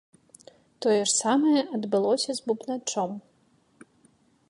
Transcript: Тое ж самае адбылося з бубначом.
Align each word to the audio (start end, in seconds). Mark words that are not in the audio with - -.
Тое 0.85 0.95
ж 0.95 1.11
самае 1.23 1.61
адбылося 1.81 2.31
з 2.39 2.49
бубначом. 2.49 3.11